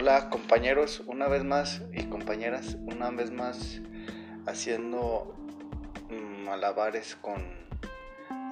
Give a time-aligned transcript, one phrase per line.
[0.00, 3.80] hola compañeros, una vez más y compañeras, una vez más
[4.46, 5.34] haciendo
[6.08, 7.42] mm, malabares con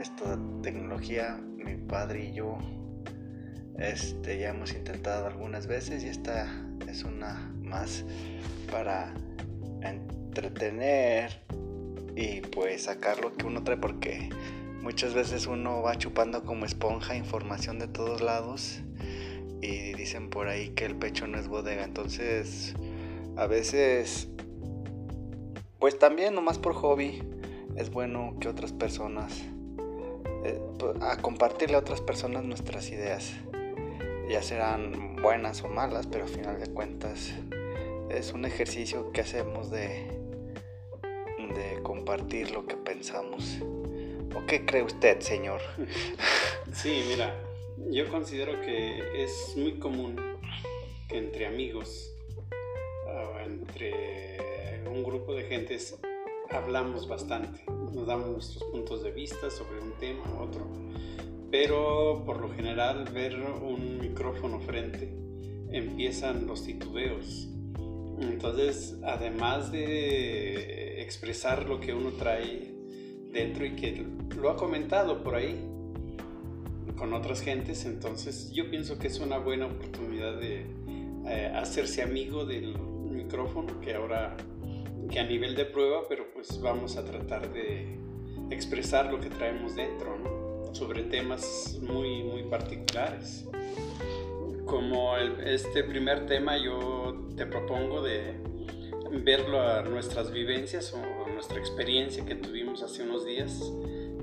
[0.01, 2.59] esta tecnología, mi padre y yo.
[3.79, 6.49] Este, ya hemos intentado algunas veces y esta
[6.89, 8.05] es una más
[8.69, 9.15] para
[9.83, 11.31] entretener
[12.17, 14.31] y pues sacar lo que uno trae porque
[14.83, 18.81] muchas veces uno va chupando como esponja información de todos lados
[19.61, 22.75] y dicen por ahí que el pecho no es bodega entonces
[23.37, 24.29] a veces
[25.79, 27.23] pues también nomás por hobby
[27.77, 29.43] es bueno que otras personas
[30.45, 30.61] eh,
[31.01, 33.35] a compartirle a otras personas nuestras ideas
[34.29, 37.33] ya serán buenas o malas, pero a final de cuentas
[38.11, 40.07] es un ejercicio que hacemos de,
[41.39, 43.59] de compartir lo que pensamos.
[44.35, 45.61] ¿O qué cree usted, señor?
[46.73, 47.33] Sí, mira,
[47.91, 50.17] yo considero que es muy común
[51.09, 52.13] que entre amigos,
[53.07, 55.99] o entre un grupo de gentes,
[56.51, 60.67] hablamos bastante, nos damos nuestros puntos de vista sobre un tema u otro
[61.51, 65.11] pero por lo general ver un micrófono frente
[65.71, 67.49] empiezan los titubeos.
[68.21, 72.75] Entonces, además de expresar lo que uno trae
[73.33, 75.67] dentro y que lo ha comentado por ahí
[76.97, 80.67] con otras gentes, entonces yo pienso que es una buena oportunidad de
[81.27, 84.37] eh, hacerse amigo del micrófono que ahora
[85.11, 87.99] que a nivel de prueba, pero pues vamos a tratar de
[88.51, 93.47] expresar lo que traemos dentro, sobre temas muy, muy particulares.
[94.65, 98.35] Como este primer tema yo te propongo de
[99.25, 103.73] verlo a nuestras vivencias o nuestra experiencia que tuvimos hace unos días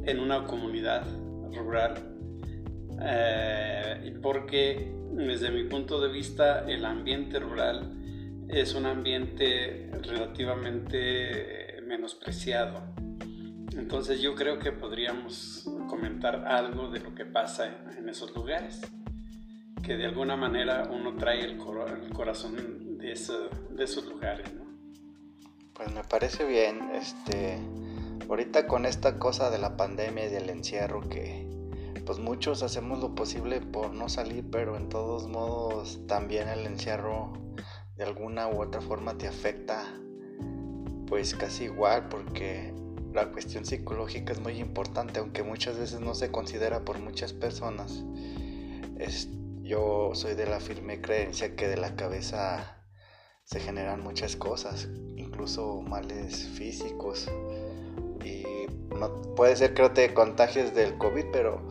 [0.06, 1.06] en una comunidad
[1.54, 2.14] rural.
[3.06, 7.92] Eh, porque desde mi punto de vista el ambiente rural
[8.48, 12.82] es un ambiente relativamente menospreciado.
[13.78, 18.82] Entonces yo creo que podríamos comentar algo de lo que pasa en, esos lugares,
[19.82, 22.56] que de alguna manera uno trae el, corazón
[23.00, 24.50] de, de, esos lugares.
[25.74, 27.58] Pues me parece bien, este,
[28.30, 31.48] ahorita con esta cosa de la pandemia y del encierro que
[32.06, 37.34] pues muchos hacemos lo posible por no salir, pero en todos modos también el encierro
[37.96, 39.84] de alguna u otra forma te afecta
[41.08, 42.74] pues casi igual porque
[43.14, 48.04] la cuestión psicológica es muy importante, aunque muchas veces no se considera por muchas personas.
[49.62, 52.84] Yo soy de la firme creencia que de la cabeza
[53.44, 57.30] se generan muchas cosas, incluso males físicos.
[58.26, 58.44] Y
[59.00, 61.62] no, puede ser que no te contagies del COVID, pero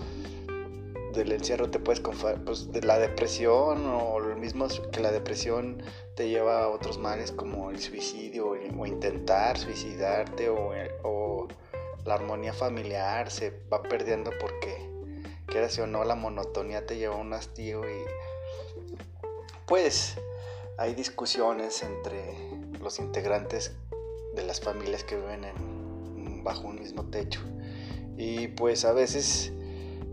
[1.13, 5.83] del encierro te puedes pues, de la depresión o lo mismo que la depresión
[6.15, 10.73] te lleva a otros males como el suicidio o intentar suicidarte o,
[11.05, 11.49] o
[12.05, 14.91] la armonía familiar se va perdiendo porque
[15.47, 18.05] quieras o no la monotonía te lleva a un hastío y
[19.67, 20.17] pues
[20.79, 22.35] hay discusiones entre
[22.81, 23.73] los integrantes
[24.35, 27.41] de las familias que viven en, bajo un mismo techo.
[28.17, 29.53] Y pues a veces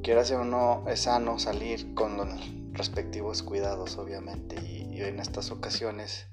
[0.04, 2.30] quieras o no es sano salir con los
[2.74, 4.56] respectivos cuidados obviamente.
[4.66, 6.28] Y, en estas ocasiones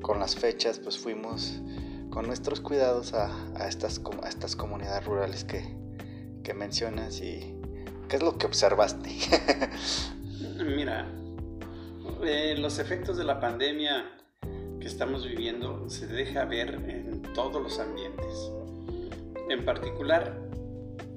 [0.00, 1.60] con las fechas pues fuimos
[2.08, 5.76] con nuestros cuidados a, estas, estas comunidades rurales que,
[6.44, 7.58] que mencionas y
[8.08, 9.10] qué es lo que observaste
[10.64, 11.10] mira
[12.22, 14.04] eh, los efectos de la pandemia
[14.84, 18.52] que estamos viviendo se deja ver en todos los ambientes.
[19.48, 20.38] En particular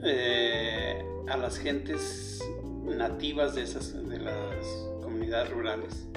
[0.04, 2.42] eh, a las gentes
[2.84, 4.66] nativas de, esas, de las
[5.02, 6.08] comunidades rurales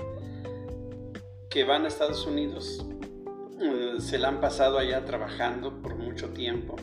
[1.50, 2.84] que van a Estados Unidos.
[3.60, 6.76] Eh, se la han pasado allá trabajando por mucho tiempo,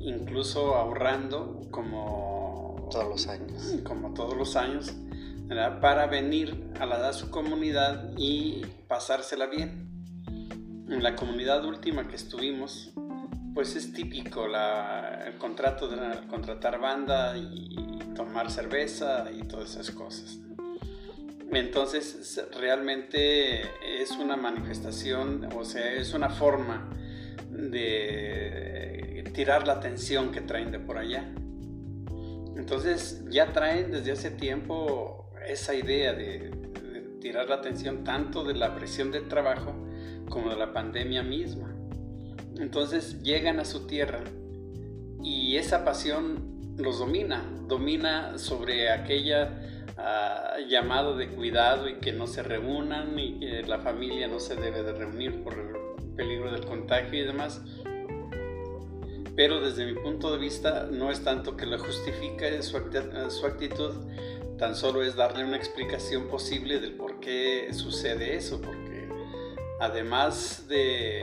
[0.00, 3.76] incluso ahorrando como todos los años.
[3.84, 4.94] Como todos los años,
[5.80, 9.88] para venir a, la, a su comunidad y pasársela bien.
[10.88, 12.92] En la comunidad última que estuvimos,
[13.58, 17.74] pues es típico el contrato de contratar banda y
[18.14, 20.38] tomar cerveza y todas esas cosas.
[21.50, 23.62] Entonces realmente
[24.00, 26.88] es una manifestación, o sea, es una forma
[27.50, 31.28] de tirar la atención que traen de por allá.
[32.56, 38.54] Entonces ya traen desde hace tiempo esa idea de, de tirar la atención tanto de
[38.54, 39.74] la presión del trabajo
[40.28, 41.74] como de la pandemia misma.
[42.58, 44.20] Entonces llegan a su tierra
[45.22, 52.26] y esa pasión los domina, domina sobre aquella ah, llamado de cuidado y que no
[52.26, 57.22] se reúnan y la familia no se debe de reunir por el peligro del contagio
[57.22, 57.60] y demás.
[59.36, 62.80] Pero desde mi punto de vista no es tanto que lo justifique su,
[63.30, 63.94] su actitud,
[64.58, 69.08] tan solo es darle una explicación posible del por qué sucede eso, porque
[69.80, 71.22] además de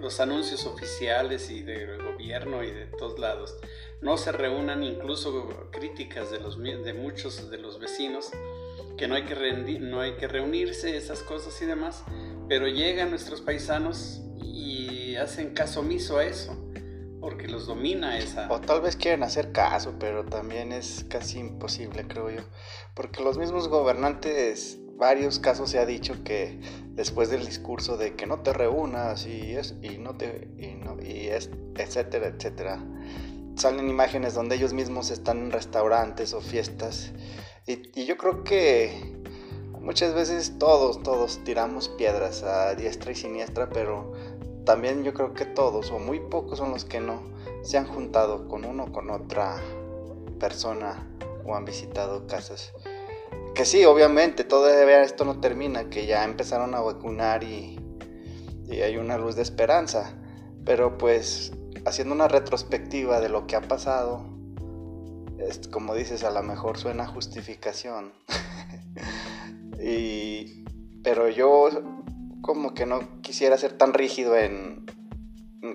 [0.00, 3.56] los anuncios oficiales y del gobierno y de todos lados,
[4.00, 8.30] no se reúnan incluso críticas de, los, de muchos de los vecinos,
[8.96, 12.04] que no hay que, no hay que reunirse, esas cosas y demás,
[12.48, 16.56] pero llegan nuestros paisanos y hacen caso omiso a eso,
[17.20, 18.50] porque los domina esa...
[18.50, 22.42] O tal vez quieren hacer caso, pero también es casi imposible, creo yo,
[22.94, 26.58] porque los mismos gobernantes varios casos se ha dicho que
[26.98, 31.00] después del discurso de que no te reúnas y es y no te y no
[31.02, 32.82] y es etcétera etcétera
[33.58, 37.12] salen imágenes donde ellos mismos están en restaurantes o fiestas.
[37.66, 39.20] Y, yo creo que
[39.80, 44.12] muchas veces todos, todos tiramos piedras a diestra y siniestra, pero
[44.64, 47.20] también yo creo que todos o muy pocos son los que no
[47.62, 49.60] se han juntado con uno o con otra
[50.38, 51.06] persona
[51.44, 52.72] o han visitado casas.
[53.54, 57.78] Que sí, obviamente, todavía esto no termina, que ya empezaron a vacunar y,
[58.68, 60.14] y hay una luz de esperanza.
[60.64, 61.52] Pero pues
[61.84, 64.24] haciendo una retrospectiva de lo que ha pasado,
[65.70, 68.12] como dices, a lo mejor suena justificación.
[69.82, 70.64] y,
[71.02, 71.68] pero yo
[72.40, 74.86] como que no quisiera ser tan rígido en,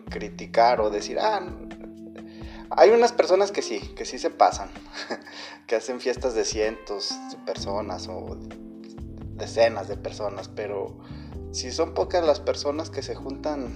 [0.10, 1.42] criticar o decir, ah,
[2.78, 4.70] hay unas personas que sí, que sí se pasan,
[5.68, 8.38] que hacen fiestas de cientos de personas o
[9.36, 10.98] decenas de personas, pero
[11.52, 13.76] si son pocas las personas que se juntan,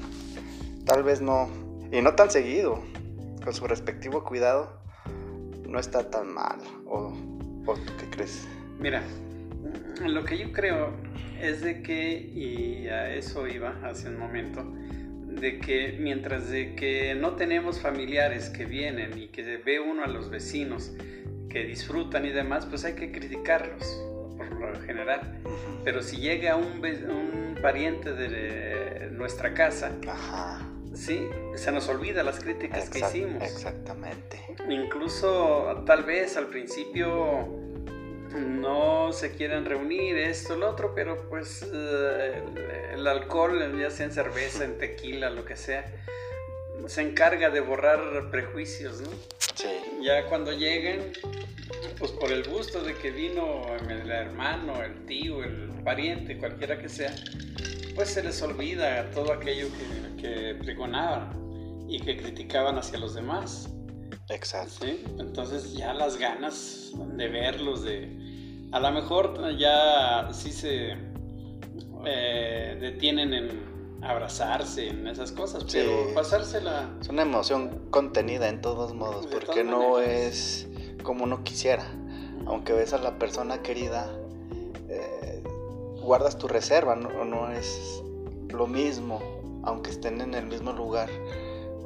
[0.86, 1.50] tal vez no,
[1.92, 2.82] y no tan seguido,
[3.44, 4.82] con su respectivo cuidado,
[5.68, 6.60] no está tan mal.
[6.86, 7.14] ¿O,
[8.00, 8.48] qué crees?
[8.80, 9.04] Mira,
[10.06, 10.92] lo que yo creo
[11.40, 14.66] es de que, y a eso iba hace un momento,
[15.40, 20.08] de que mientras de que no tenemos familiares que vienen y que ve uno a
[20.08, 20.94] los vecinos
[21.50, 24.02] que disfrutan y demás, pues hay que criticarlos
[24.38, 25.40] por lo general.
[25.84, 30.68] Pero si llega un, un pariente de nuestra casa, Ajá
[30.98, 33.44] Sí, se nos olvida las críticas que hicimos.
[33.44, 34.42] Exactamente.
[34.68, 37.48] Incluso tal vez al principio
[38.36, 42.44] no se quieren reunir, esto, lo otro, pero pues eh,
[42.94, 45.86] el, alcohol, ya sea en cerveza, en tequila, lo que sea,
[46.88, 49.10] se encarga de borrar prejuicios, ¿no?
[49.56, 49.70] Sí.
[50.02, 51.14] Ya cuando lleguen,
[51.98, 56.90] pues por el gusto de que vino el hermano, el tío, el pariente, cualquiera que
[56.90, 57.14] sea,
[57.96, 59.68] pues se les olvida todo aquello
[60.18, 61.48] que, que pregonaban
[61.90, 63.70] y que criticaban hacia los demás.
[64.30, 64.86] Exacto.
[65.20, 68.17] Entonces ya las ganas de verlos, de...
[68.72, 70.98] A lo mejor ya sí se
[72.06, 76.90] eh, detienen en abrazarse, en esas cosas, pero pasársela...
[77.02, 80.68] Es una emoción contenida en todos modos, porque no es
[81.04, 81.86] como uno quisiera.
[82.46, 84.10] Aunque ves a la persona querida,
[84.90, 85.44] eh,
[86.02, 88.04] guardas tu reserva, no, no es
[88.50, 89.22] lo mismo,
[89.64, 91.10] aunque estén en el mismo lugar,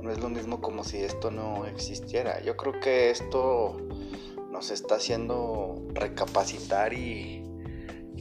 [0.02, 2.42] no es lo mismo como si esto no existiera.
[2.42, 3.78] Yo creo que esto
[4.52, 7.38] nos está haciendo recapacitar y,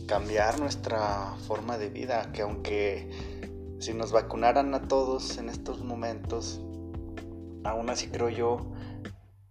[0.06, 3.08] cambiar nuestra forma de vida, que aunque
[3.78, 6.60] si nos vacunaran a todos en estos momentos,
[7.62, 8.72] aún así creo yo,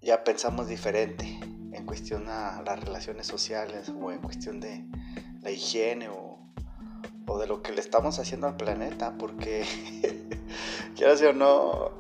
[0.02, 1.40] ya pensamos diferente
[1.72, 4.86] en cuestión a las relaciones sociales o en cuestión de
[5.42, 6.40] la higiene o,
[7.40, 9.64] de lo que le estamos haciendo al planeta, porque
[10.98, 11.92] quieras o no,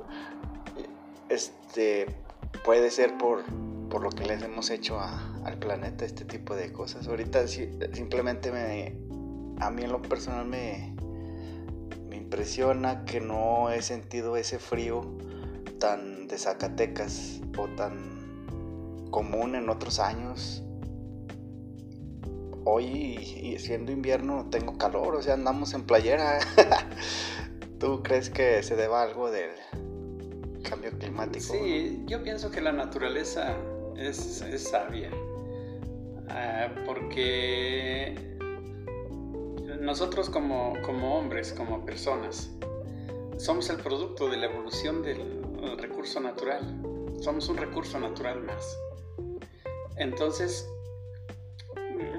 [1.30, 2.08] este
[2.65, 3.46] puede ser por,
[3.89, 7.08] por lo que les hemos hecho al planeta, este tipo de cosas.
[7.08, 8.96] Ahorita simplemente me,
[9.60, 10.96] a mí en lo personal me,
[12.08, 15.17] me impresiona que no he sentido ese frío
[15.79, 20.63] tan de Zacatecas o tan común en otros años.
[22.65, 26.39] Hoy, siendo invierno, tengo calor, o sea, andamos en playera.
[27.79, 29.51] ¿Tú crees que se deba algo del
[30.69, 31.53] cambio climático?
[31.53, 33.55] Sí, yo pienso que la naturaleza
[34.00, 35.10] es, sabia.
[36.29, 38.15] Ah, porque
[39.79, 42.51] nosotros como, como hombres, como personas,
[43.38, 45.41] somos el producto de la evolución del
[45.77, 46.82] recurso natural.
[47.22, 48.77] Somos un recurso natural más.
[49.98, 50.68] Entonces,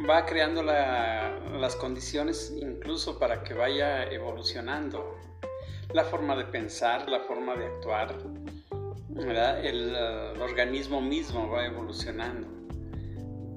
[0.08, 5.16] va creando las condiciones incluso para que vaya evolucionando
[5.92, 8.16] la forma de pensar, la forma de actuar,
[9.22, 9.94] El,
[10.40, 12.48] organismo mismo va evolucionando.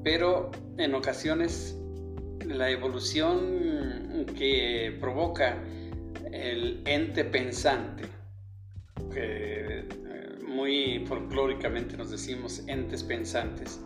[0.03, 1.77] pero en ocasiones
[2.45, 5.57] la evolución que provoca
[6.31, 8.03] el ente pensante,
[9.13, 13.79] que eh, muy folclóricamente nos decimos entes pensantes,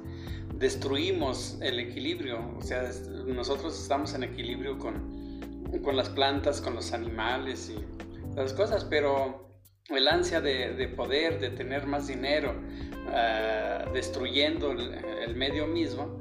[0.56, 2.90] destruimos el equilibrio, o sea,
[3.28, 9.47] nosotros estamos en equilibrio con, con las plantas, con los animales y las cosas, pero
[9.90, 12.56] el ansia de, poder, de tener más dinero,
[13.08, 16.18] ah, destruyendo el, medio mismo,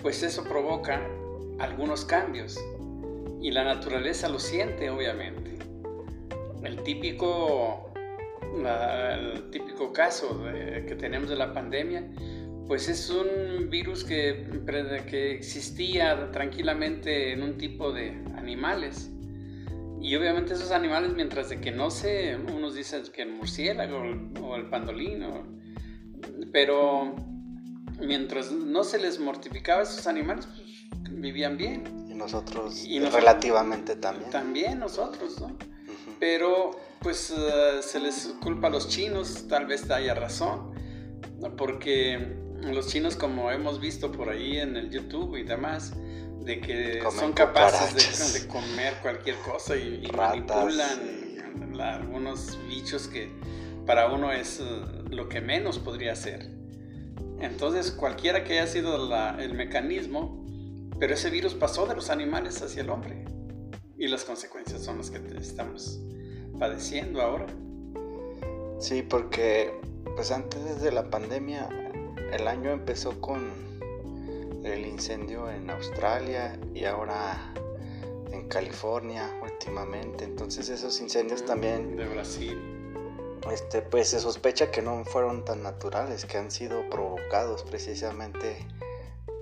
[0.00, 1.00] pues eso provoca
[1.58, 2.58] algunos cambios
[3.40, 5.58] y la naturaleza lo siente obviamente.
[6.62, 7.92] El típico,
[8.64, 10.44] el típico caso
[10.86, 12.08] que tenemos de la pandemia,
[12.66, 14.46] pues es un virus que,
[15.08, 19.10] que existía tranquilamente en un tipo de animales.
[20.00, 24.02] Y obviamente esos animales, mientras de que no se, unos dicen que el murciélago
[24.42, 25.46] o el pandolino,
[26.52, 27.14] pero
[28.00, 31.84] mientras no se les mortificaba a esos animales, pues, vivían bien.
[32.08, 34.30] Y nosotros, relativamente también.
[34.30, 35.56] También nosotros, ¿no?
[36.18, 40.72] Pero pues eh, se les culpa a los chinos, tal vez haya razón,
[41.56, 45.94] porque los chinos, como hemos visto por ahí en el YouTube y demás,
[46.48, 50.98] de que son capaces de, comer cualquier cosa y, manipulan
[51.78, 53.30] algunos bichos que
[53.86, 54.64] para uno es eh,
[55.10, 56.50] lo que menos podría ser.
[57.38, 58.96] Entonces, cualquiera que haya sido
[59.38, 60.44] el mecanismo,
[60.98, 63.24] pero ese virus pasó de los animales hacia el hombre.
[63.96, 66.00] Y las consecuencias son las que estamos
[66.58, 67.46] padeciendo ahora.
[68.80, 69.72] Sí, porque
[70.16, 71.68] pues antes de la pandemia
[72.32, 73.67] el año empezó con
[74.72, 77.52] el incendio en Australia y ahora
[78.32, 80.24] en California últimamente.
[80.24, 81.96] Entonces esos incendios también...
[81.96, 82.78] De Brasil.
[83.52, 88.66] Este, pues se sospecha que no fueron tan naturales, que han sido provocados precisamente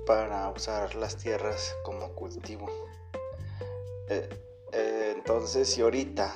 [0.07, 2.71] para usar las tierras como cultivo.
[4.09, 4.29] Eh,
[4.73, 6.33] eh, entonces, si ahorita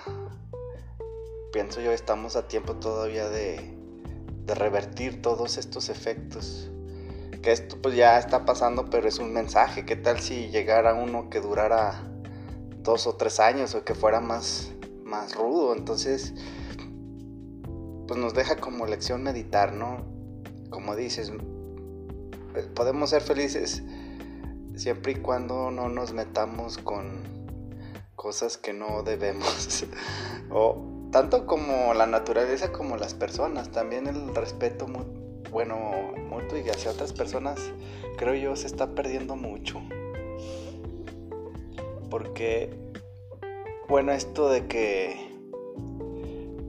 [1.53, 3.77] pienso yo estamos a tiempo todavía de,
[4.45, 6.71] de revertir todos estos efectos.
[7.43, 9.87] Que esto pues ya está pasando, pero es un mensaje.
[9.87, 12.03] ¿Qué tal si llegara uno que durara
[12.83, 14.73] dos o tres años o que fuera más,
[15.05, 15.75] más rudo?
[15.75, 16.35] Entonces,
[18.07, 20.05] pues nos deja como lección meditar, ¿no?
[20.69, 21.33] Como dices,
[22.53, 23.83] pues, podemos ser felices
[24.77, 27.23] siempre y cuando no nos metamos con
[28.17, 29.87] cosas que no debemos.
[30.51, 34.87] o tanto como la naturaleza como las personas, también el respeto
[35.51, 37.59] bueno, mutuo y hacia otras personas,
[38.17, 39.81] creo yo, se está perdiendo mucho.
[42.11, 42.71] Porque,
[43.89, 45.31] bueno, esto de que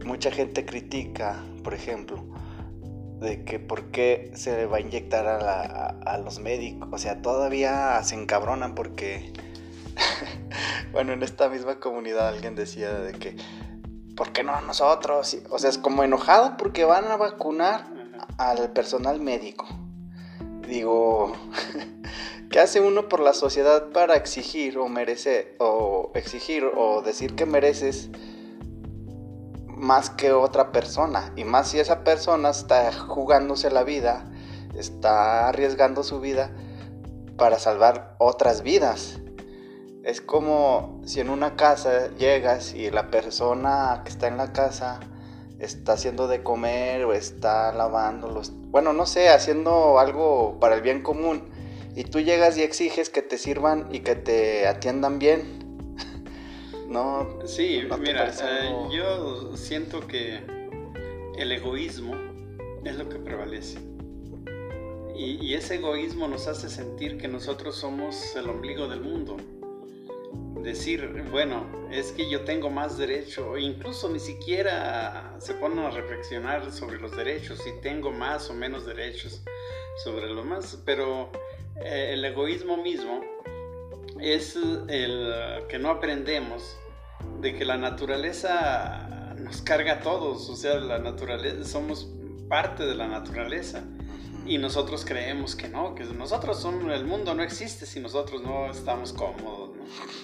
[0.06, 2.24] mucha gente critica, por ejemplo,
[3.20, 7.22] de que por qué se le va a inyectar a, a los médicos, o sea,
[7.22, 9.32] todavía se encabronan porque,
[10.92, 13.36] bueno, en esta misma comunidad alguien decía de que
[14.16, 15.38] ¿por qué no nosotros?
[15.50, 18.01] O sea, es como enojado porque van a vacunar
[18.50, 19.68] al personal médico.
[20.68, 21.34] Digo,
[22.50, 27.46] ¿qué hace uno por la sociedad para exigir o merecer, o exigir o decir que
[27.46, 28.10] mereces
[29.68, 31.34] más que otra persona?
[31.36, 34.26] Y más si esa persona está jugándose la vida,
[34.76, 36.56] está arriesgando su vida
[37.38, 39.20] para salvar otras vidas.
[40.04, 45.00] Es como si en una casa llegas y la persona que está en la casa
[45.62, 48.52] está haciendo de comer o está lavando los...
[48.72, 51.50] Bueno, no sé, haciendo algo para el bien común.
[51.96, 55.96] Y tú llegas y exiges que te sirvan y que te atiendan bien.
[56.88, 57.40] no.
[57.46, 60.40] Sí, mira, eh, yo siento que
[61.38, 62.16] el egoísmo
[62.84, 63.80] es lo que prevalece.
[65.16, 69.38] Y, y ese egoísmo nos hace sentir que nosotros somos el ombligo del mundo
[70.64, 76.72] decir, bueno, es que yo tengo más derecho, incluso ni siquiera se ponen a reflexionar
[76.72, 79.44] sobre los derechos, si tengo más o menos derechos
[80.04, 81.32] sobre lo más, pero
[81.84, 83.22] eh, el egoísmo mismo
[84.20, 85.34] es el
[85.68, 86.78] que no aprendemos
[87.40, 92.08] de que la naturaleza nos carga a todos, o sea, la naturaleza, somos
[92.48, 93.84] parte de la naturaleza
[94.46, 98.72] y nosotros creemos que no, que nosotros son, el mundo no existe si nosotros no
[98.72, 99.72] estamos cómodos,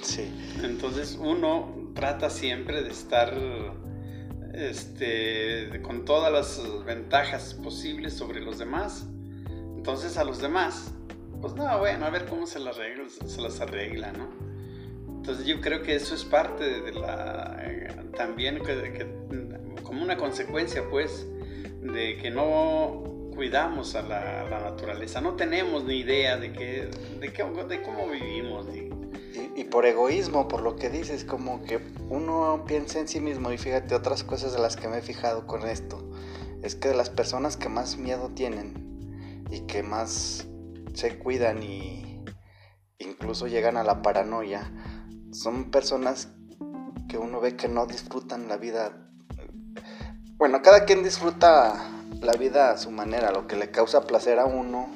[0.02, 0.32] Sí.
[0.64, 3.34] Entonces uno trata siempre de estar
[4.54, 9.06] este, con todas las ventajas posibles sobre los demás.
[9.76, 10.92] Entonces a los demás,
[11.42, 14.30] pues no, bueno, a ver cómo se las arregla, se las arregla, ¿no?
[15.18, 17.62] Entonces yo creo que eso es parte de la,
[18.16, 18.62] también
[19.84, 21.28] como una consecuencia, pues,
[21.82, 26.90] de que no cuidamos a la, naturaleza, no tenemos ni idea de, qué,
[27.20, 28.66] de, qué, de cómo vivimos.
[29.56, 31.80] Y, por egoísmo, por lo que dices, como que
[32.10, 35.46] uno piensa en sí mismo y fíjate otras cosas de las que me he fijado
[35.46, 36.12] con esto,
[36.64, 40.48] es que de las personas que más miedo tienen y que más
[40.96, 42.24] se cuidan y
[42.98, 44.72] incluso llegan a la paranoia,
[45.32, 46.30] son personas
[47.08, 49.12] que uno ve que no disfrutan la vida.
[50.38, 54.46] Bueno, cada quien disfruta la vida a su manera, lo que le causa placer a
[54.46, 54.88] uno,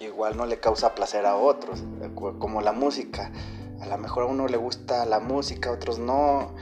[0.00, 1.82] igual no le causa placer a otros,
[2.14, 3.32] como la música.
[3.80, 6.54] A lo mejor a uno le gusta la música, a otros no,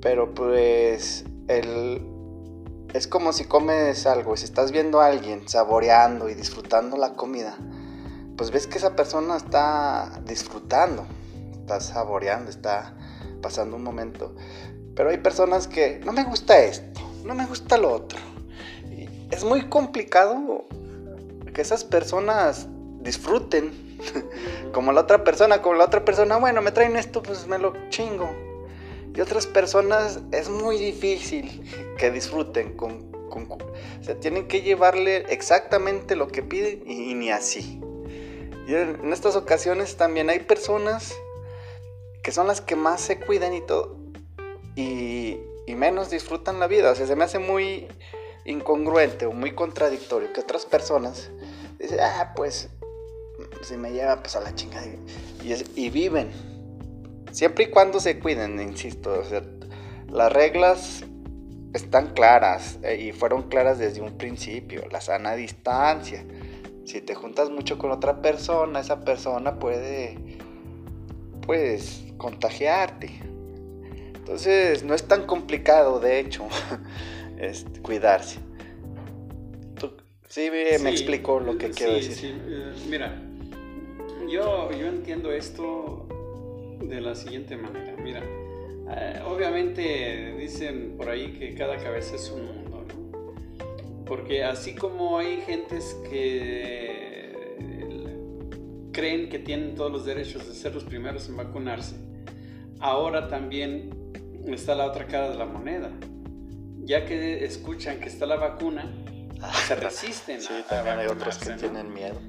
[0.00, 2.06] pero pues el,
[2.92, 7.56] es como si comes algo, si estás viendo a alguien saboreando y disfrutando la comida,
[8.36, 11.06] pues ves que esa persona está disfrutando,
[11.52, 12.94] está saboreando, está
[13.40, 14.34] pasando un momento.
[14.94, 18.31] Pero hay personas que no me gusta esto, no me gusta lo otro
[19.32, 20.66] es muy complicado
[21.54, 22.68] que esas personas
[23.00, 23.72] disfruten
[24.72, 27.72] como la otra persona, como la otra persona, bueno, me traen esto, pues me lo
[27.88, 28.30] chingo.
[29.14, 31.62] Y otras personas es muy difícil
[31.96, 33.58] que disfruten con, o
[34.02, 37.80] sea, tienen que llevarle exactamente lo que piden y, ni así.
[38.68, 41.14] Y en estas ocasiones también hay personas
[42.22, 43.96] que son las que más se cuidan y todo
[44.76, 46.90] y, y menos disfrutan la vida.
[46.90, 47.88] O sea, se me hace muy
[48.44, 51.30] incongruente o muy contradictorio que otras personas
[51.78, 52.68] dicen, ah, pues
[53.62, 54.86] si me lleva pues a la chingada
[55.74, 56.30] y, viven.
[57.30, 61.04] Siempre y cuando se cuiden, insisto, o las reglas
[61.72, 66.24] están claras eh, y fueron claras desde un principio, la sana distancia.
[66.84, 70.38] Si te juntas mucho con otra persona, esa persona puede
[71.46, 73.20] pues contagiarte.
[74.14, 76.46] Entonces no es tan complicado, de hecho.
[77.82, 78.38] cuidarse.
[80.28, 82.34] sí, me explico lo que quiero decir.
[82.46, 83.20] Eh, mira,
[84.28, 86.08] yo, yo entiendo esto
[86.80, 87.94] de la siguiente manera.
[88.02, 88.22] Mira,
[88.90, 92.84] eh, obviamente dicen por ahí que cada cabeza es un mundo,
[94.06, 97.32] Porque así como hay gentes que
[98.92, 101.96] creen que tienen todos los derechos de ser los primeros en vacunarse,
[102.78, 103.90] ahora también
[104.46, 105.90] está la otra cara de la moneda
[106.84, 108.90] ya que escuchan que está la vacuna,
[109.66, 110.40] se resisten.
[110.40, 112.20] Sí, también hay otros que tienen miedo.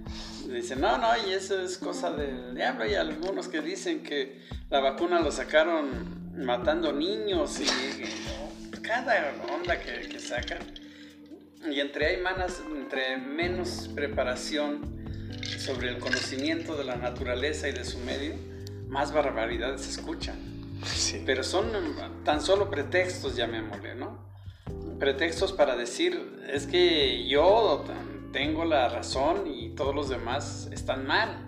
[0.48, 2.84] Dicen, no, no, y eso es cosa del diablo.
[2.84, 10.10] Hay algunos que dicen que la vacuna lo sacaron matando niños y, cada onda que,
[10.10, 10.60] que, sacan.
[11.72, 15.04] Y entre hay manas, entre menos preparación
[15.58, 18.36] sobre el conocimiento de la naturaleza y de su medio,
[18.88, 20.36] más barbaridades se escuchan.
[20.86, 21.24] Sí.
[21.26, 21.72] Pero son
[22.26, 24.33] tan solo pretextos, llamémosle, ¿no?
[25.00, 27.84] Pretextos para decir, es que yo
[28.32, 31.46] tengo la razón y todos los demás están mal.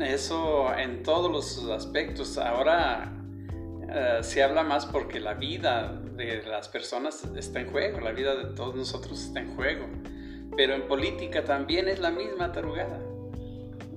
[0.00, 2.38] Eso en todos los aspectos.
[2.38, 3.12] Ahora
[3.88, 8.36] eh, se habla más porque la vida de las personas está en juego, la vida
[8.36, 9.86] de todos nosotros está en juego.
[10.56, 13.00] Pero en política también es la misma tarugada.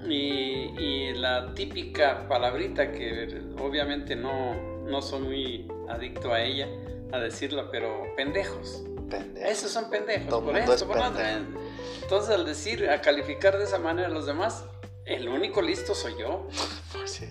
[0.07, 4.55] Y, y la típica palabrita que obviamente no,
[4.85, 6.67] no soy muy adicto a ella,
[7.13, 8.83] a decirlo, pero pendejos.
[9.09, 9.51] Pendejos.
[9.51, 10.43] Esos son pendejos.
[10.43, 10.97] por eso, por
[12.01, 14.65] Entonces, al decir, a calificar de esa manera a los demás,
[15.05, 16.47] el único listo soy yo.
[16.91, 17.29] Pues sí.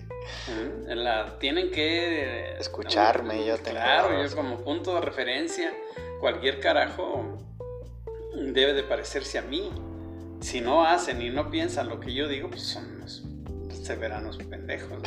[0.87, 3.81] La, tienen que escucharme, yo tengo.
[3.81, 5.73] Claro, yo como punto de referencia,
[6.21, 7.39] cualquier carajo
[8.37, 9.69] debe de parecerse a mí.
[10.41, 13.25] Si no hacen y no piensan lo que yo digo, pues son unos
[13.83, 15.03] severanos pendejos.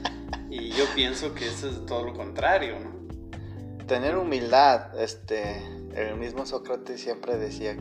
[0.50, 2.99] y yo pienso que eso es todo lo contrario, ¿no?
[3.90, 5.56] Tener humildad, este,
[5.96, 7.76] el mismo Sócrates siempre decía,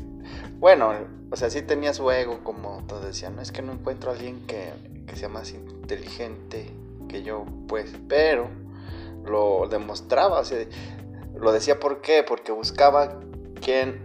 [0.57, 0.91] bueno,
[1.29, 4.15] o sea, sí tenía su ego, como todos decían, no es que no encuentro a
[4.15, 4.73] alguien que,
[5.13, 6.71] sea más inteligente
[7.07, 8.47] que yo, pues, pero
[9.23, 10.65] lo demostraba, o sea,
[11.35, 13.19] lo decía por qué, porque buscaba
[13.61, 13.99] quien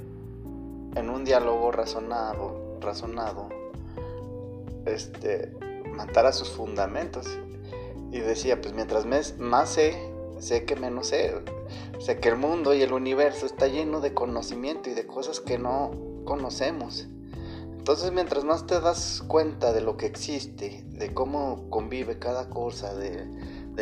[0.96, 3.48] en un diálogo razonado, razonado,
[4.84, 5.54] este,
[5.90, 7.26] matara sus fundamentos.
[8.12, 9.06] Y decía, pues mientras
[9.38, 11.34] más sé, sé que menos sé.
[11.98, 15.58] Sé que el mundo y el universo está lleno de conocimiento y de cosas que
[15.58, 15.92] no
[16.24, 17.06] conocemos.
[17.84, 22.94] Entonces mientras más te das cuenta de lo que existe, de cómo convive cada cosa,
[22.94, 23.26] de,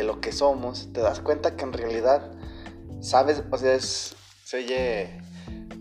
[0.03, 2.31] lo que somos, te das cuenta que en realidad
[2.99, 5.21] sabes, o sea, es, se oye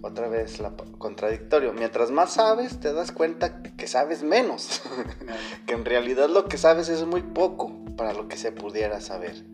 [0.03, 1.72] otra vez la, contradictorio.
[1.72, 4.83] Mientras más sabes, te das cuenta que sabes menos.
[5.66, 9.44] que en realidad lo que sabes es muy poco para lo que se pudiera saber.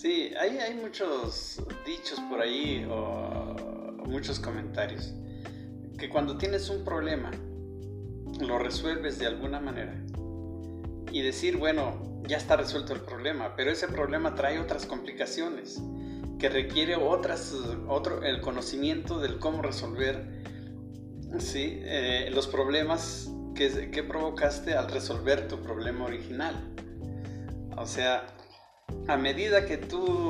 [0.00, 3.54] Sí, hay, hay muchos dichos por ahí o,
[4.06, 5.12] muchos comentarios.
[5.98, 7.30] que cuando tienes un problema,
[8.40, 10.02] lo resuelves de alguna manera
[11.12, 15.82] y decir, bueno, ya está resuelto el problema, pero ese problema trae otras complicaciones
[16.38, 17.54] que requiere otras,
[17.86, 20.42] otro, el conocimiento del cómo resolver
[21.40, 21.78] ¿sí?
[21.82, 26.54] Eh, los problemas que, que provocaste al resolver tu problema original.
[27.76, 28.26] O sea,
[29.06, 30.24] a medida que tú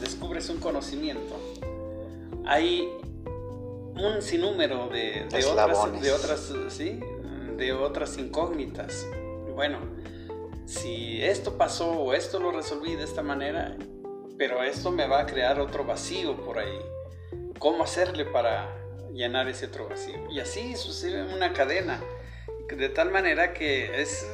[0.00, 1.36] descubres un conocimiento,
[2.46, 2.88] hay
[3.94, 7.00] un sinnúmero de, de otras, de otras, ¿sí?
[7.56, 9.06] de otras incógnitas.
[9.54, 9.78] Bueno,
[10.64, 13.76] si esto pasó o esto lo resolví de esta manera,
[14.38, 16.78] pero esto me va a crear otro vacío por ahí.
[17.58, 18.72] ¿Cómo hacerle para
[19.12, 20.30] llenar ese otro vacío?
[20.30, 22.00] Y así sucede una cadena,
[22.68, 24.30] de tal manera que es,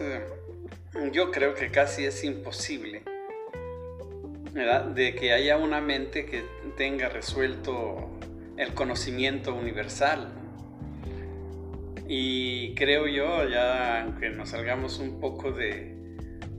[1.13, 2.94] yo creo que casi es imposible,
[4.55, 6.45] De que haya una mente que
[6.77, 8.19] tenga resuelto
[8.57, 10.33] el conocimiento universal.
[12.07, 15.97] Y creo yo, ya aunque nos salgamos un poco de,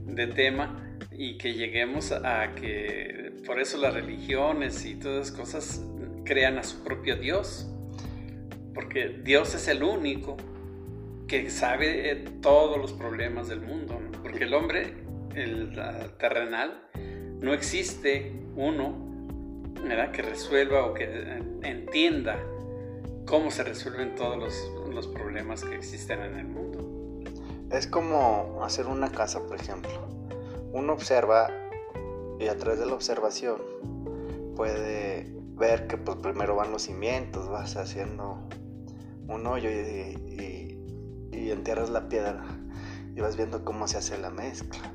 [0.04, 0.86] de tema,
[1.18, 5.84] y que lleguemos a que por eso las religiones y todas las cosas
[6.24, 7.66] crean a su propio Dios,
[8.74, 10.36] porque Dios es el único
[11.26, 14.92] que sabe todos los problemas del mundo, porque el hombre,
[15.34, 15.72] el
[16.18, 16.82] terrenal,
[17.40, 18.94] no existe uno
[19.82, 20.10] ¿verdad?
[20.10, 21.04] que resuelva o que
[21.62, 22.42] entienda
[23.26, 27.22] cómo se resuelven todos los, los problemas que existen en el mundo.
[27.70, 30.16] Es como hacer una casa, por ejemplo
[30.76, 31.48] uno observa
[32.38, 33.56] y a través de la observación
[34.54, 38.46] puede ver que pues primero van los cimientos, vas haciendo
[39.26, 40.22] un hoyo y,
[41.32, 42.44] entierras la piedra
[43.14, 44.92] y vas viendo cómo se hace la mezcla.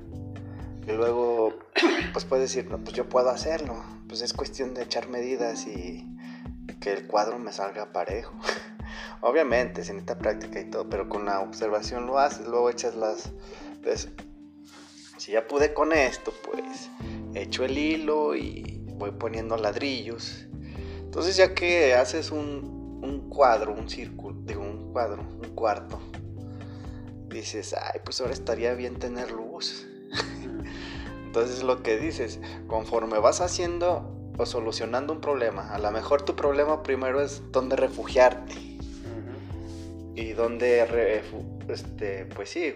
[0.88, 1.54] Y luego
[2.13, 6.08] pues puedes decir, no, pues yo puedo hacerlo, pues es cuestión de echar medidas y
[6.80, 8.34] que el cuadro me salga parejo.
[9.22, 13.32] Obviamente, se necesita práctica y todo, pero con la observación lo haces, luego echas las...
[13.84, 14.10] Pues,
[15.17, 16.89] si ya pude con esto, pues
[17.36, 20.48] echo el hilo y voy poniendo ladrillos.
[21.00, 26.00] Entonces ya que haces un, cuadro, un círculo, digo un cuadro, un cuarto,
[27.28, 29.88] dices, ay, pues ahora estaría bien tener luz.
[31.32, 36.36] Entonces lo que dices, conforme vas haciendo o solucionando un problema, a lo mejor tu
[36.36, 38.54] problema primero es dónde refugiarte.
[40.13, 41.22] Y dónde,
[41.70, 42.76] este, pues sí,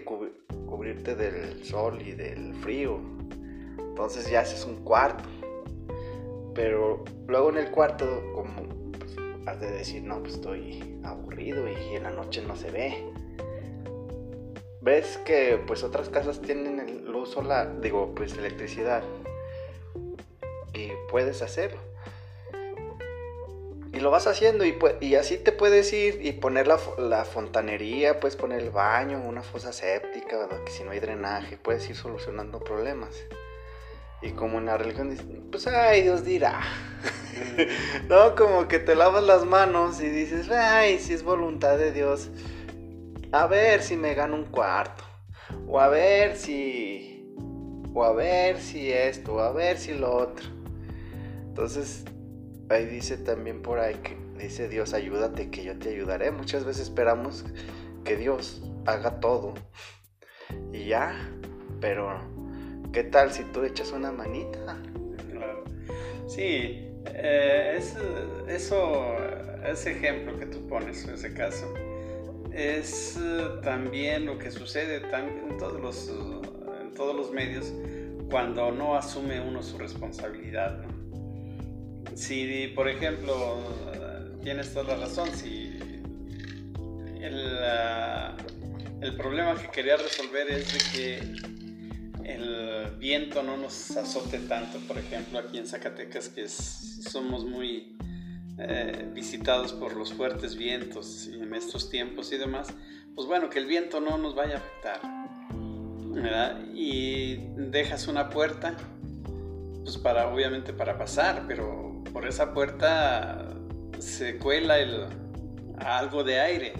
[0.66, 2.98] cubrirte del sol y del frío.
[3.78, 5.28] Entonces ya haces un cuarto.
[6.54, 11.94] Pero luego en el cuarto, como pues, has de decir, no, pues estoy aburrido y
[11.94, 13.04] en la noche no se ve.
[14.86, 19.02] Ves que pues otras casas tienen luz solar, digo, pues electricidad.
[20.72, 21.78] Y puedes hacerlo
[23.96, 28.36] y lo vas haciendo y, y así te puedes ir y poner la, fontanería, puedes
[28.36, 33.16] poner el baño, una fosa séptica, que si no hay drenaje, puedes ir solucionando problemas.
[34.20, 35.16] Y como en la religión
[35.50, 36.60] pues ay, Dios dirá.
[37.36, 38.08] Mm.
[38.08, 42.30] no, como que te lavas las manos y dices, ay, si es voluntad de Dios,
[43.32, 45.04] a ver si me gano un cuarto.
[45.66, 47.34] O a ver si...
[47.94, 50.46] O a ver si esto, o a ver si lo otro.
[51.48, 52.04] Entonces
[52.68, 56.30] ahí dice también por ahí que dice Dios, ayúdate que yo te ayudaré.
[56.30, 57.44] Muchas veces esperamos
[58.04, 59.54] que Dios haga todo
[60.72, 61.14] y ya,
[61.80, 62.20] pero
[62.92, 64.76] ¿qué tal si tú echas una manita?
[66.26, 67.80] Sí, eh,
[68.48, 69.16] eso,
[69.64, 71.72] ese ejemplo que tú pones en ese caso,
[72.56, 76.08] es eh, también lo que sucede en todos los,
[76.80, 77.70] en todos los medios
[78.30, 80.84] cuando no asume uno su responsabilidad.
[82.14, 83.58] si, por ejemplo,
[84.42, 85.78] tienes toda la razón, si
[87.20, 87.58] el,
[89.02, 91.18] el problema que quería resolver es de que
[92.24, 97.96] el viento no nos azote tanto, por ejemplo, aquí en Zacatecas, que somos muy
[98.58, 102.68] eh, visitados por los fuertes vientos en estos tiempos y demás,
[103.14, 105.16] pues bueno, que el viento no nos vaya a afectar.
[106.22, 106.60] ¿verdad?
[106.74, 108.76] Y dejas una puerta,
[109.84, 113.54] pues para, obviamente para pasar, pero por esa puerta
[113.98, 115.06] se cuela el,
[115.78, 116.72] algo de aire.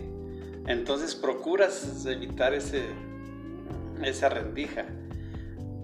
[0.67, 2.87] Entonces procuras evitar ese,
[4.03, 4.87] esa rendija.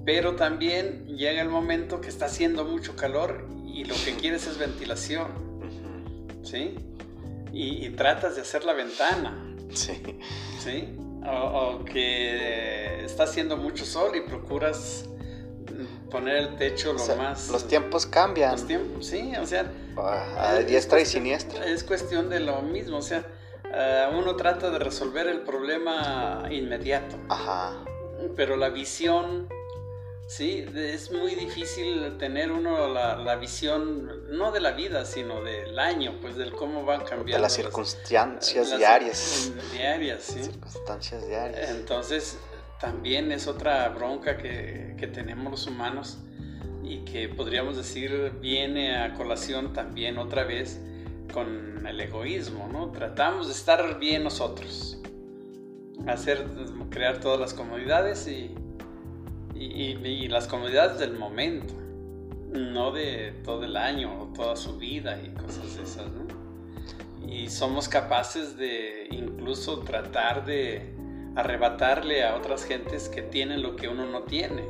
[0.05, 4.59] Pero también llega el momento que está haciendo mucho calor y lo que quieres es
[4.59, 5.52] ventilación.
[6.43, 6.77] ¿Sí?
[7.53, 9.55] Y, tratas de hacer la ventana.
[9.75, 10.03] Sí.
[10.59, 10.97] ¿Sí?
[11.27, 15.05] o, que está haciendo mucho sol y procuras
[16.11, 17.49] poner el techo lo más...
[17.49, 18.53] Los tiempos cambian.
[18.53, 19.71] Los tiempos, sí, o sea...
[19.97, 21.67] a diestra y siniestra.
[21.67, 23.25] Es cuestión de lo mismo, o sea,
[23.73, 27.17] eh, uno trata de resolver el problema inmediato.
[27.29, 27.85] Ajá.
[28.37, 29.49] Pero la visión,
[30.29, 36.19] sí, es muy difícil tener uno la, visión, no de la vida, sino del año,
[36.21, 37.33] pues del cómo van cambiando.
[37.33, 39.53] De las circunstancias diarias.
[39.73, 40.45] Diarias, sí.
[40.45, 41.71] Circunstancias diarias.
[41.71, 42.39] Entonces,
[42.81, 46.19] también es otra bronca que, que tenemos los humanos
[46.83, 50.81] y que podríamos decir viene a colación también otra vez
[51.33, 52.91] con el egoísmo, ¿no?
[52.91, 54.99] Tratamos de estar bien nosotros,
[56.07, 56.47] hacer,
[56.91, 58.55] crear todas las comodidades y,
[59.65, 61.75] y, las comodidades del momento,
[62.51, 66.27] no de todo el año o toda su vida y cosas de esas, ¿no?
[67.27, 70.95] Y somos capaces de incluso tratar de
[71.35, 74.65] arrebatarle a otras gentes que tienen lo que uno no tiene.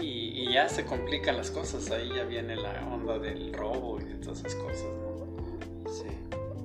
[0.00, 4.04] Y, y ya se complican las cosas, ahí ya viene la onda del robo y
[4.04, 5.90] de todas esas cosas, ¿no?
[5.90, 6.08] Sí,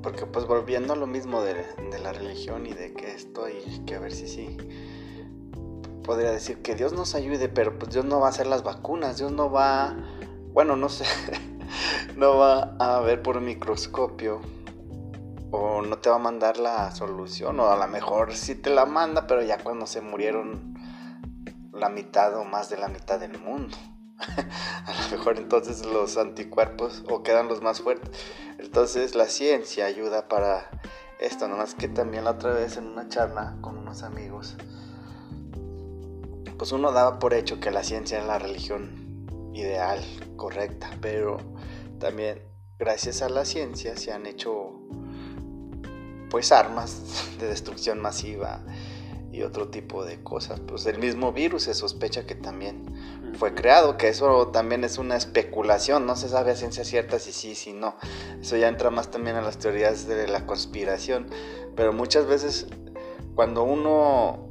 [0.01, 1.55] porque pues volviendo a lo mismo de,
[2.01, 3.53] la religión y de que estoy,
[3.85, 4.57] que a ver si sí,
[6.09, 9.19] podría decir que Dios nos ayude, pero pues Dios no va a hacer las vacunas,
[9.19, 9.95] Dios no va,
[10.53, 11.05] bueno, no sé,
[12.15, 14.41] no va a ver por microscopio
[15.51, 18.87] o no te va a mandar la solución, o a lo mejor sí te la
[18.87, 20.73] manda, pero ya cuando se murieron
[21.73, 23.77] la mitad o más de la mitad del mundo.
[24.17, 28.09] a lo mejor entonces los anticuerpos o quedan los más fuertes.
[28.57, 30.71] Entonces la ciencia ayuda para
[31.19, 34.57] esto, nomás que también la otra vez en una charla con unos amigos,
[36.59, 40.03] pues uno daba por hecho que la ciencia era la religión ideal,
[40.35, 41.37] correcta, pero
[41.99, 42.43] también
[42.77, 44.73] gracias a la ciencia se han hecho
[46.29, 47.01] pues armas
[47.39, 48.61] de destrucción masiva
[49.31, 50.59] y otro tipo de cosas.
[50.59, 52.93] Pues el mismo virus se sospecha que también
[53.37, 57.31] fue creado, que eso también es una especulación, no se sabe a ciencia cierta si
[57.31, 57.95] sí, si no.
[58.41, 61.27] Eso ya entra más también a las teorías de la conspiración,
[61.77, 62.67] pero muchas veces
[63.33, 64.48] cuando uno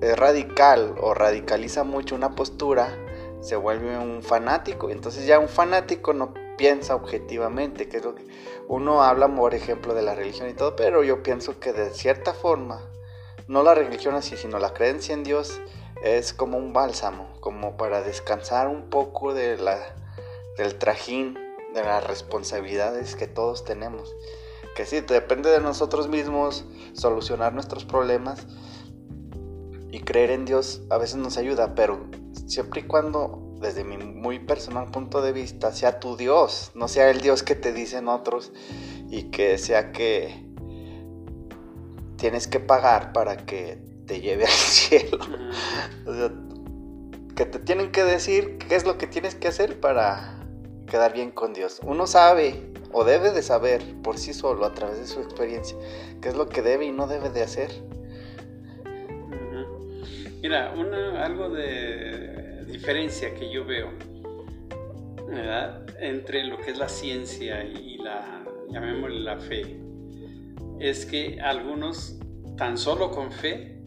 [0.00, 2.96] es radical o radicaliza mucho una postura,
[3.40, 8.26] se vuelve un fanático, entonces ya un fanático no piensa objetivamente, que que
[8.68, 12.34] uno habla, por ejemplo, de la religión y todo, pero yo pienso que de cierta
[12.34, 12.90] forma,
[13.46, 15.60] no la religión así, sino la creencia en Dios,
[16.02, 19.78] es como un bálsamo, como para descansar un poco de la,
[20.56, 21.38] del trajín,
[21.74, 24.14] de las responsabilidades que todos tenemos.
[24.76, 28.46] Que sí, depende de nosotros mismos solucionar nuestros problemas
[29.90, 32.06] y creer en Dios a veces nos ayuda, pero
[32.46, 37.10] siempre y cuando, desde mi muy personal punto de vista, sea tu Dios, no sea
[37.10, 38.52] el Dios que te dicen otros
[39.08, 40.46] y que sea que
[42.16, 45.18] tienes que pagar para que te lleve al cielo.
[46.06, 46.32] O sea,
[47.34, 50.44] que te tienen que decir qué es lo que tienes que hacer para
[50.86, 51.80] quedar bien con Dios.
[51.84, 55.76] Uno sabe o debe de saber por sí solo a través de su experiencia
[56.20, 57.70] qué es lo que debe y no debe de hacer.
[60.42, 63.92] Mira, una, algo de diferencia que yo veo
[66.00, 69.80] entre lo que es la ciencia y la, llamémosle la fe,
[70.80, 72.18] es que algunos
[72.56, 73.82] tan solo con fe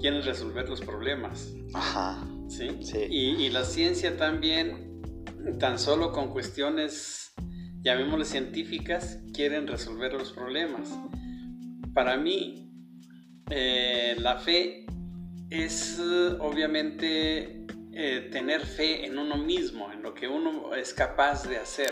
[0.00, 1.52] quieren resolver los problemas.
[1.72, 2.26] Ajá.
[2.48, 2.68] ¿Sí?
[3.08, 5.00] Y, la ciencia también,
[5.58, 7.32] tan solo con cuestiones,
[7.82, 10.92] llamémosle científicas, quieren resolver los problemas.
[11.94, 12.70] Para mí,
[13.50, 14.86] eh, la fe
[15.50, 16.00] es
[16.40, 21.90] obviamente eh, tener fe en uno mismo, en lo que uno es capaz de hacer.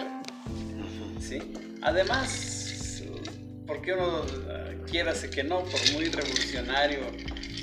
[1.20, 1.38] ¿sí?
[1.82, 3.02] Además,
[3.66, 7.00] porque uno eh, quiera que no, por muy revolucionario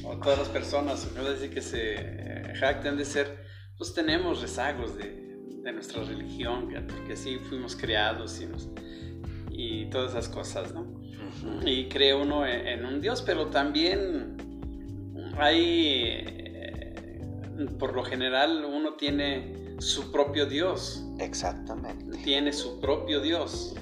[0.04, 3.45] o todas las personas, decir que se eh, jacten de ser,
[3.78, 5.30] pues tenemos rezagos de,
[5.63, 8.47] de nuestra religión, porque así fuimos creados y,
[9.52, 10.99] y todas esas cosas, ¿no?
[11.65, 14.38] Y cree uno en, un Dios, pero también
[15.39, 16.95] hay, eh,
[17.78, 21.06] por lo general, uno tiene su propio Dios.
[21.19, 22.17] Exactamente.
[22.23, 23.75] Tiene su propio Dios.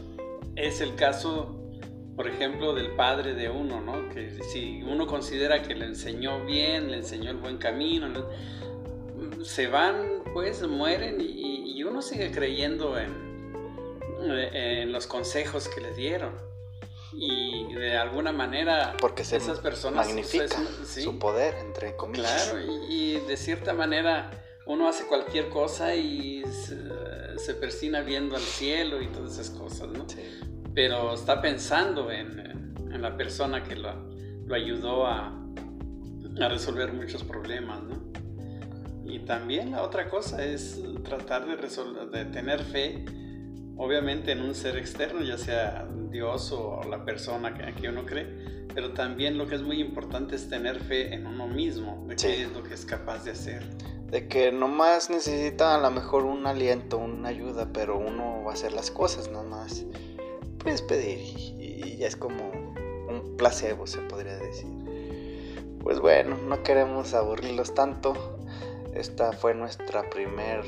[0.55, 1.57] Es el caso
[2.17, 4.09] por ejemplo, del padre de uno, ¿no?
[4.09, 8.07] Que si uno considera que le enseñó bien, le enseñó el buen camino,
[9.43, 13.13] se van, pues mueren y, uno sigue creyendo en,
[14.19, 16.33] en, los consejos que le dieron.
[17.13, 22.49] Y de alguna manera, porque esas personas magnifica su poder, entre comillas.
[22.49, 24.31] Claro, y, de cierta manera
[24.65, 29.87] uno hace cualquier cosa y se, se persina viendo al cielo y todas esas cosas,
[29.89, 30.07] ¿no?
[30.09, 30.21] Sí
[30.77, 32.39] pero está pensando en,
[32.91, 33.95] en la persona que lo,
[34.45, 35.35] lo ayudó a,
[36.39, 37.95] a, resolver muchos problemas, ¿no?
[39.03, 43.03] Y también la otra cosa es tratar de tener fe
[43.77, 48.67] obviamente en un ser externo, ya sea Dios o la persona que, que uno cree,
[48.73, 52.43] pero también lo que es muy importante es tener fe en uno mismo, de qué
[52.43, 53.63] es lo que es capaz de hacer.
[54.07, 58.53] De que nomás necesita a lo mejor un aliento, una ayuda, pero uno va a
[58.53, 59.85] hacer las cosas nomás.
[60.59, 61.19] Puedes pedir
[61.59, 62.51] y ya es como
[63.09, 64.69] un placebo, se podría decir.
[65.81, 68.37] Pues bueno, no queremos aburrirlos tanto.
[68.93, 70.63] Esta fue nuestra primer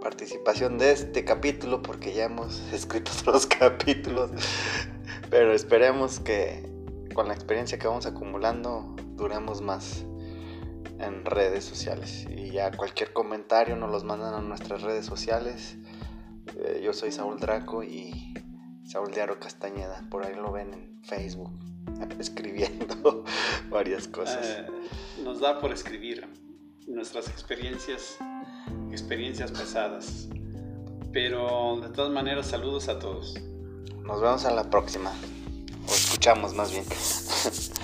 [0.00, 4.30] participación de este capítulo porque ya hemos escrito otros capítulos.
[5.30, 6.68] Pero esperemos que
[7.14, 10.04] con la experiencia que vamos acumulando duremos más
[10.98, 12.26] en redes sociales.
[12.30, 15.76] Y ya cualquier comentario nos los mandan a nuestras redes sociales.
[16.56, 18.34] Eh, yo soy Saúl Draco y
[18.84, 20.04] Saúl Diaro Castañeda.
[20.10, 21.50] Por ahí lo ven en Facebook
[22.18, 23.24] escribiendo
[23.70, 24.46] varias cosas.
[24.46, 24.66] Eh,
[25.22, 26.26] nos da por escribir
[26.88, 28.16] nuestras experiencias,
[28.90, 30.28] experiencias pasadas.
[31.12, 33.34] Pero de todas maneras, saludos a todos.
[34.02, 35.12] Nos vemos a la próxima.
[35.86, 36.84] O escuchamos más bien.